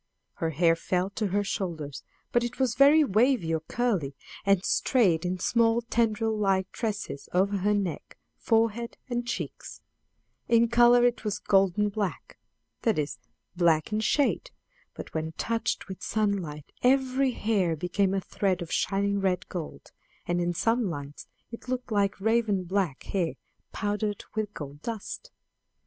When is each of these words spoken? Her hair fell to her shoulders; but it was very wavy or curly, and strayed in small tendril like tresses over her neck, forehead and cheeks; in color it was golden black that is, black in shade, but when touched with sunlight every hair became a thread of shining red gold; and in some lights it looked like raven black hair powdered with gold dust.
Her 0.37 0.49
hair 0.49 0.75
fell 0.75 1.11
to 1.11 1.27
her 1.27 1.43
shoulders; 1.43 2.01
but 2.31 2.43
it 2.43 2.57
was 2.57 2.73
very 2.73 3.03
wavy 3.03 3.53
or 3.53 3.59
curly, 3.59 4.15
and 4.43 4.65
strayed 4.65 5.25
in 5.27 5.37
small 5.37 5.79
tendril 5.91 6.35
like 6.35 6.71
tresses 6.71 7.29
over 7.33 7.57
her 7.57 7.75
neck, 7.75 8.17
forehead 8.35 8.97
and 9.11 9.27
cheeks; 9.27 9.83
in 10.47 10.69
color 10.69 11.05
it 11.05 11.23
was 11.23 11.37
golden 11.37 11.89
black 11.89 12.39
that 12.81 12.97
is, 12.97 13.19
black 13.55 13.93
in 13.93 13.99
shade, 13.99 14.49
but 14.95 15.13
when 15.13 15.33
touched 15.33 15.87
with 15.87 16.01
sunlight 16.01 16.71
every 16.81 17.33
hair 17.33 17.75
became 17.75 18.15
a 18.15 18.21
thread 18.21 18.63
of 18.63 18.71
shining 18.73 19.19
red 19.21 19.47
gold; 19.49 19.91
and 20.25 20.41
in 20.41 20.51
some 20.51 20.89
lights 20.89 21.27
it 21.51 21.67
looked 21.69 21.91
like 21.91 22.19
raven 22.19 22.63
black 22.63 23.03
hair 23.03 23.35
powdered 23.71 24.23
with 24.33 24.51
gold 24.55 24.81
dust. 24.81 25.29